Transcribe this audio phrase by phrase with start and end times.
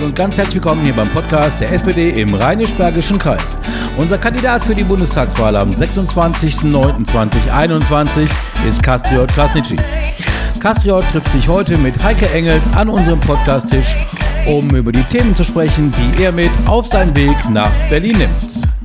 [0.00, 3.58] Hallo und ganz herzlich willkommen hier beim Podcast der SPD im Rheinisch-Bergischen Kreis.
[3.98, 8.26] Unser Kandidat für die Bundestagswahl am 26.09.2021
[8.66, 9.76] ist Kastriot Krasnitschi.
[10.58, 13.94] Kastriot trifft sich heute mit Heike Engels an unserem Podcasttisch,
[14.46, 18.79] um über die Themen zu sprechen, die er mit auf seinen Weg nach Berlin nimmt.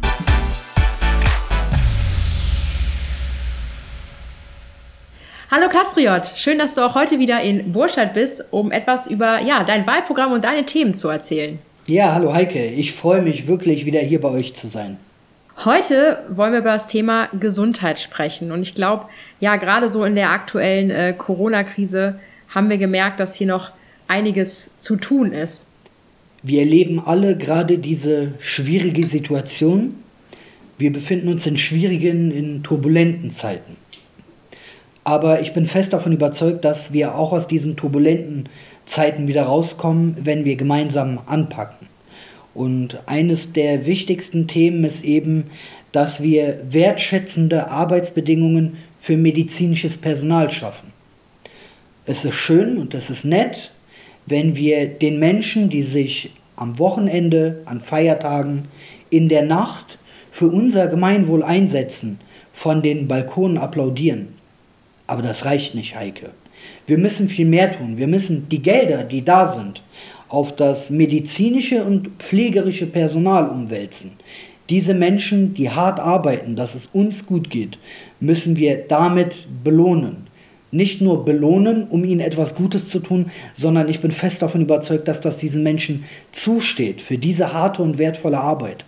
[5.51, 9.63] Hallo Kastriot, schön, dass du auch heute wieder in Burscheid bist, um etwas über ja,
[9.63, 11.59] dein Wahlprogramm und deine Themen zu erzählen.
[11.85, 14.97] Ja, hallo Heike, ich freue mich wirklich wieder hier bei euch zu sein.
[15.63, 19.05] Heute wollen wir über das Thema Gesundheit sprechen und ich glaube,
[19.39, 23.69] ja, gerade so in der aktuellen äh, Corona-Krise haben wir gemerkt, dass hier noch
[24.07, 25.63] einiges zu tun ist.
[26.41, 30.03] Wir erleben alle gerade diese schwierige Situation.
[30.79, 33.77] Wir befinden uns in schwierigen, in turbulenten Zeiten.
[35.05, 38.49] Aber ich bin fest davon überzeugt, dass wir auch aus diesen turbulenten
[38.87, 41.87] Zeiten wieder rauskommen, wenn wir gemeinsam anpacken.
[42.55, 45.51] Und eines der wichtigsten Themen ist eben,
[45.91, 50.91] dass wir wertschätzende Arbeitsbedingungen für medizinisches Personal schaffen.
[52.07, 53.71] Es ist schön und es ist nett,
[54.25, 58.69] wenn wir den Menschen, die sich am Wochenende, an Feiertagen,
[59.11, 59.99] in der Nacht
[60.31, 62.19] für unser Gemeinwohl einsetzen,
[62.53, 64.29] von den Balkonen applaudieren.
[65.07, 66.31] Aber das reicht nicht, Heike.
[66.87, 67.97] Wir müssen viel mehr tun.
[67.97, 69.83] Wir müssen die Gelder, die da sind,
[70.29, 74.11] auf das medizinische und pflegerische Personal umwälzen.
[74.69, 77.77] Diese Menschen, die hart arbeiten, dass es uns gut geht,
[78.19, 80.27] müssen wir damit belohnen.
[80.71, 85.07] Nicht nur belohnen, um ihnen etwas Gutes zu tun, sondern ich bin fest davon überzeugt,
[85.07, 88.85] dass das diesen Menschen zusteht für diese harte und wertvolle Arbeit.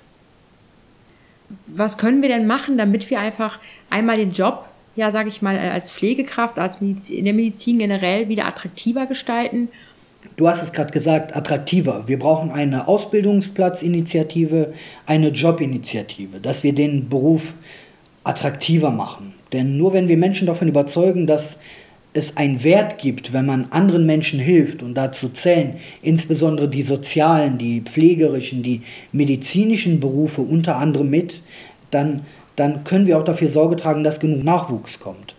[1.67, 3.59] Was können wir denn machen, damit wir einfach
[3.89, 4.65] einmal den Job
[4.97, 9.05] ja, sage ich mal, äh, als Pflegekraft, als Medizin, in der Medizin generell wieder attraktiver
[9.05, 9.69] gestalten?
[10.35, 12.07] Du hast es gerade gesagt, attraktiver.
[12.07, 14.73] Wir brauchen eine Ausbildungsplatzinitiative,
[15.05, 17.53] eine Jobinitiative, dass wir den Beruf
[18.23, 19.35] attraktiver machen.
[19.53, 21.57] Denn nur wenn wir Menschen davon überzeugen, dass
[22.13, 27.59] es einen Wert gibt, wenn man anderen Menschen hilft und dazu zählen insbesondere die sozialen,
[27.59, 28.81] die pflegerischen, die
[29.11, 31.43] medizinischen Berufe unter anderem mit,
[31.91, 32.25] dann
[32.57, 35.35] dann können wir auch dafür Sorge tragen, dass genug Nachwuchs kommt.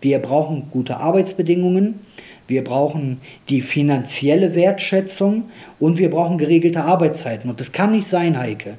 [0.00, 2.00] Wir brauchen gute Arbeitsbedingungen,
[2.48, 7.48] wir brauchen die finanzielle Wertschätzung und wir brauchen geregelte Arbeitszeiten.
[7.48, 8.78] Und es kann nicht sein, Heike,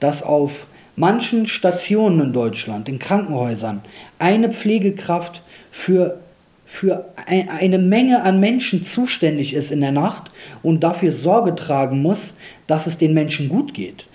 [0.00, 0.66] dass auf
[0.96, 3.82] manchen Stationen in Deutschland, in Krankenhäusern,
[4.18, 6.20] eine Pflegekraft für,
[6.64, 10.30] für eine Menge an Menschen zuständig ist in der Nacht
[10.62, 12.34] und dafür Sorge tragen muss,
[12.66, 14.06] dass es den Menschen gut geht.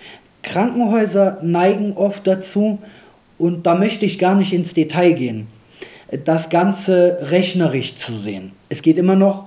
[0.50, 2.80] Krankenhäuser neigen oft dazu,
[3.38, 5.46] und da möchte ich gar nicht ins Detail gehen,
[6.24, 8.50] das Ganze rechnerisch zu sehen.
[8.68, 9.46] Es geht immer noch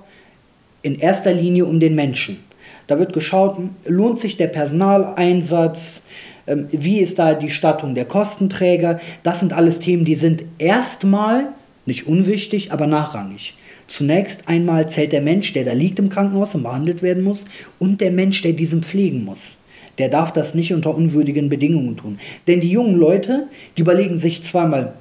[0.81, 2.39] in erster Linie um den Menschen.
[2.87, 6.01] Da wird geschaut, lohnt sich der Personaleinsatz,
[6.47, 8.99] ähm, wie ist da die Stattung der Kostenträger.
[9.23, 11.49] Das sind alles Themen, die sind erstmal
[11.85, 13.55] nicht unwichtig, aber nachrangig.
[13.87, 17.43] Zunächst einmal zählt der Mensch, der da liegt im Krankenhaus und behandelt werden muss,
[17.77, 19.57] und der Mensch, der diesen pflegen muss
[19.97, 22.19] der darf das nicht unter unwürdigen Bedingungen tun.
[22.47, 24.93] Denn die jungen Leute, die überlegen sich zweimal,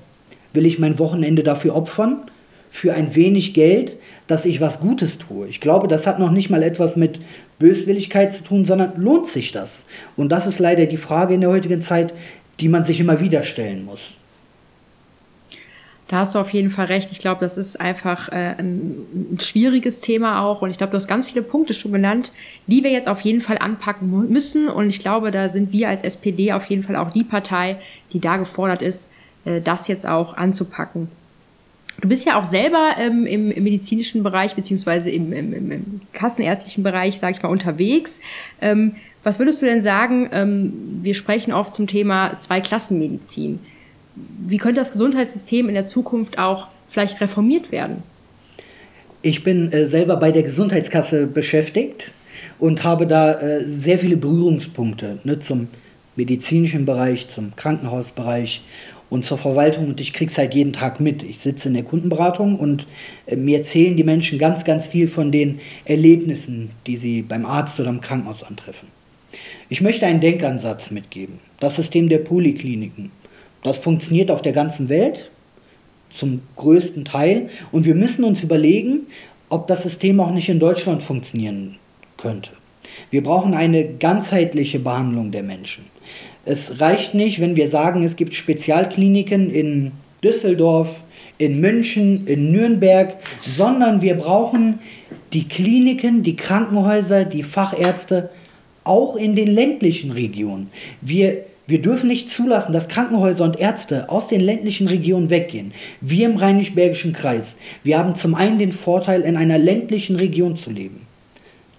[0.52, 2.22] will ich mein Wochenende dafür opfern?
[2.70, 5.46] Für ein wenig Geld, dass ich was Gutes tue.
[5.48, 7.20] Ich glaube, das hat noch nicht mal etwas mit
[7.58, 9.84] Böswilligkeit zu tun, sondern lohnt sich das?
[10.16, 12.14] Und das ist leider die Frage in der heutigen Zeit,
[12.60, 14.16] die man sich immer wieder stellen muss.
[16.12, 17.10] Da hast du auf jeden Fall recht.
[17.10, 20.60] Ich glaube, das ist einfach äh, ein, ein, schwieriges Thema auch.
[20.60, 22.32] Und ich glaube, du hast ganz viele Punkte schon genannt,
[22.66, 24.68] die wir jetzt auf jeden Fall anpacken müssen.
[24.68, 27.78] Und ich glaube, da sind wir als SPD auf jeden Fall auch die Partei,
[28.12, 29.08] die da gefordert ist,
[29.46, 31.08] äh, das jetzt auch anzupacken.
[32.02, 36.84] Du bist ja auch selber ähm, im, im, medizinischen Bereich beziehungsweise im, im, im kassenärztlichen
[36.84, 38.20] Bereich, sage ich mal, unterwegs.
[38.60, 40.28] Ähm, was würdest du denn sagen?
[40.30, 43.60] Ähm, wir sprechen oft zum Thema Zweiklassenmedizin
[44.14, 48.02] wie könnte das Gesundheitssystem in der Zukunft auch vielleicht reformiert werden?
[49.22, 52.12] Ich bin äh, selber bei der Gesundheitskasse beschäftigt
[52.58, 55.68] und habe da äh, sehr viele Berührungspunkte ne, zum
[56.16, 58.62] medizinischen Bereich, zum Krankenhausbereich
[59.08, 61.22] und zur Verwaltung und ich kriege es halt jeden Tag mit.
[61.22, 62.86] Ich sitze in der Kundenberatung und
[63.26, 67.78] äh, mir erzählen die Menschen ganz, ganz viel von den Erlebnissen, die sie beim Arzt
[67.78, 68.88] oder im Krankenhaus antreffen.
[69.68, 71.38] Ich möchte einen Denkansatz mitgeben.
[71.60, 73.10] Das System der Polikliniken.
[73.62, 75.30] Das funktioniert auf der ganzen Welt
[76.08, 77.48] zum größten Teil.
[77.70, 79.06] Und wir müssen uns überlegen,
[79.48, 81.76] ob das System auch nicht in Deutschland funktionieren
[82.16, 82.50] könnte.
[83.10, 85.84] Wir brauchen eine ganzheitliche Behandlung der Menschen.
[86.44, 89.92] Es reicht nicht, wenn wir sagen, es gibt Spezialkliniken in
[90.24, 91.02] Düsseldorf,
[91.38, 94.80] in München, in Nürnberg, sondern wir brauchen
[95.32, 98.30] die Kliniken, die Krankenhäuser, die Fachärzte,
[98.84, 100.70] auch in den ländlichen Regionen.
[101.00, 105.72] Wir, wir dürfen nicht zulassen, dass Krankenhäuser und Ärzte aus den ländlichen Regionen weggehen.
[106.00, 110.70] Wir im Rheinisch-Bergischen Kreis, wir haben zum einen den Vorteil, in einer ländlichen Region zu
[110.70, 111.06] leben.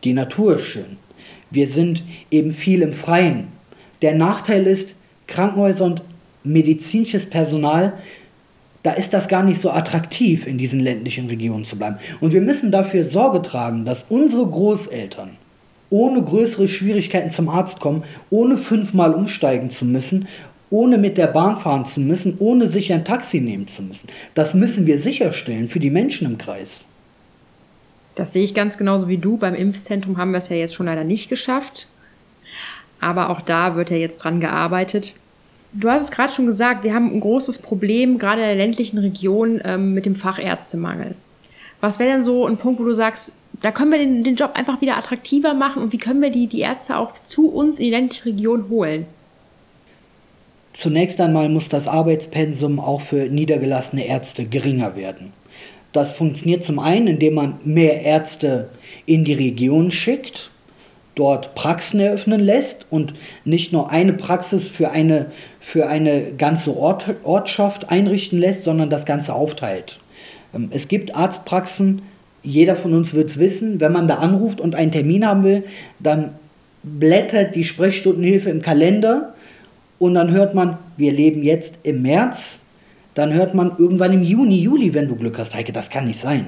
[0.03, 0.97] Die Natur ist schön.
[1.51, 3.47] Wir sind eben viel im Freien.
[4.01, 4.95] Der Nachteil ist,
[5.27, 6.01] Krankenhäuser und
[6.43, 7.93] medizinisches Personal,
[8.83, 11.97] da ist das gar nicht so attraktiv, in diesen ländlichen Regionen zu bleiben.
[12.19, 15.37] Und wir müssen dafür Sorge tragen, dass unsere Großeltern
[15.93, 20.27] ohne größere Schwierigkeiten zum Arzt kommen, ohne fünfmal umsteigen zu müssen,
[20.71, 24.07] ohne mit der Bahn fahren zu müssen, ohne sich ein Taxi nehmen zu müssen.
[24.33, 26.85] Das müssen wir sicherstellen für die Menschen im Kreis.
[28.15, 29.37] Das sehe ich ganz genauso wie du.
[29.37, 31.87] Beim Impfzentrum haben wir es ja jetzt schon leider nicht geschafft.
[32.99, 35.13] Aber auch da wird ja jetzt dran gearbeitet.
[35.73, 38.97] Du hast es gerade schon gesagt, wir haben ein großes Problem, gerade in der ländlichen
[38.97, 41.13] Region, ähm, mit dem Fachärztemangel.
[41.83, 44.51] Was wäre denn so ein Punkt, wo du sagst, da können wir den, den Job
[44.53, 47.83] einfach wieder attraktiver machen und wie können wir die, die Ärzte auch zu uns in
[47.83, 49.05] die ländliche Region holen?
[50.71, 55.33] Zunächst einmal muss das Arbeitspensum auch für niedergelassene Ärzte geringer werden.
[55.91, 58.69] Das funktioniert zum einen, indem man mehr Ärzte
[59.05, 60.51] in die Region schickt,
[61.15, 63.13] dort Praxen eröffnen lässt und
[63.43, 69.05] nicht nur eine Praxis für eine, für eine ganze Ort, Ortschaft einrichten lässt, sondern das
[69.05, 69.99] Ganze aufteilt.
[70.53, 72.01] Ähm, es gibt Arztpraxen,
[72.43, 75.63] jeder von uns wird es wissen, wenn man da anruft und einen Termin haben will,
[75.99, 76.31] dann
[76.83, 79.33] blättert die Sprechstundenhilfe im Kalender
[79.97, 82.59] und dann hört man, wir leben jetzt im März,
[83.13, 85.55] dann hört man irgendwann im Juni, Juli, wenn du Glück hast.
[85.55, 86.47] Heike, das kann nicht sein.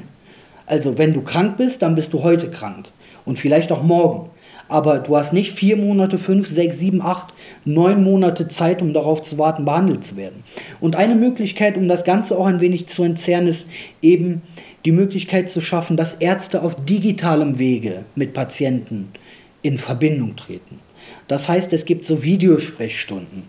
[0.66, 2.88] Also wenn du krank bist, dann bist du heute krank
[3.24, 4.30] und vielleicht auch morgen.
[4.68, 7.34] Aber du hast nicht vier Monate, fünf, sechs, sieben, acht,
[7.66, 10.44] neun Monate Zeit, um darauf zu warten, behandelt zu werden.
[10.80, 13.68] Und eine Möglichkeit, um das Ganze auch ein wenig zu entzerren, ist
[14.02, 14.42] eben
[14.86, 19.10] die Möglichkeit zu schaffen, dass Ärzte auf digitalem Wege mit Patienten
[19.62, 20.80] in Verbindung treten.
[21.28, 23.44] Das heißt, es gibt so Videosprechstunden.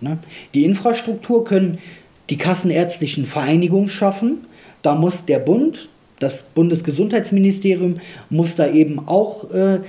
[0.00, 0.18] Ne?
[0.52, 1.78] Die Infrastruktur können
[2.30, 4.46] die kassenärztlichen Vereinigungen schaffen.
[4.82, 5.88] Da muss der Bund,
[6.20, 8.00] das Bundesgesundheitsministerium,
[8.30, 9.80] muss da eben auch äh,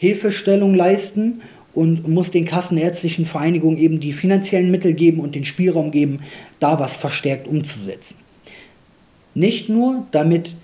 [0.00, 1.42] Hilfestellung leisten
[1.74, 6.20] und muss den kassenärztlichen Vereinigungen eben die finanziellen Mittel geben und den Spielraum geben,
[6.58, 8.16] da was verstärkt umzusetzen.
[9.34, 10.54] Nicht nur, damit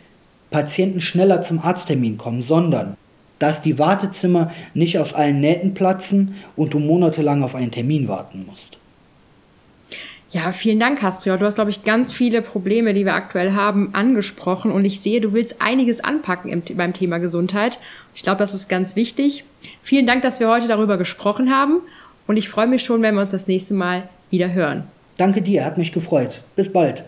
[0.48, 2.96] Patienten schneller zum Arzttermin kommen, sondern
[3.38, 8.46] dass die Wartezimmer nicht aus allen Nähten platzen und du monatelang auf einen Termin warten
[8.46, 8.78] musst.
[10.36, 11.34] Ja, vielen Dank, Castro.
[11.38, 14.70] Du hast, glaube ich, ganz viele Probleme, die wir aktuell haben, angesprochen.
[14.70, 17.78] Und ich sehe, du willst einiges anpacken im, beim Thema Gesundheit.
[18.14, 19.44] Ich glaube, das ist ganz wichtig.
[19.82, 21.78] Vielen Dank, dass wir heute darüber gesprochen haben.
[22.26, 24.84] Und ich freue mich schon, wenn wir uns das nächste Mal wieder hören.
[25.16, 26.42] Danke dir, hat mich gefreut.
[26.54, 27.04] Bis bald.